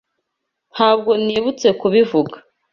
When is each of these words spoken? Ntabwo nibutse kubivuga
Ntabwo 0.73 1.11
nibutse 1.25 1.67
kubivuga 1.79 2.35